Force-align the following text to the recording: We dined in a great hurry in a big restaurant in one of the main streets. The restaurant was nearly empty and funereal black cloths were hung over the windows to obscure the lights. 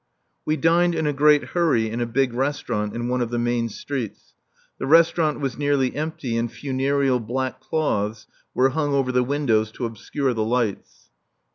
We 0.47 0.57
dined 0.57 0.95
in 0.95 1.05
a 1.05 1.13
great 1.13 1.49
hurry 1.49 1.87
in 1.91 2.01
a 2.01 2.07
big 2.07 2.33
restaurant 2.33 2.95
in 2.95 3.07
one 3.07 3.21
of 3.21 3.29
the 3.29 3.37
main 3.37 3.69
streets. 3.69 4.33
The 4.79 4.87
restaurant 4.87 5.39
was 5.39 5.59
nearly 5.59 5.95
empty 5.95 6.37
and 6.37 6.51
funereal 6.51 7.19
black 7.19 7.59
cloths 7.59 8.25
were 8.55 8.69
hung 8.69 8.95
over 8.95 9.11
the 9.11 9.21
windows 9.21 9.71
to 9.73 9.85
obscure 9.85 10.33
the 10.33 10.43
lights. 10.43 11.11